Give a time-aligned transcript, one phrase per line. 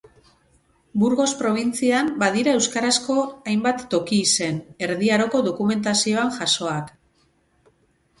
[1.01, 3.17] Burgos probintzian badira euskarazko
[3.51, 6.91] hainbat toki-izen, Erdi Aroko dokumentazioan jasoak.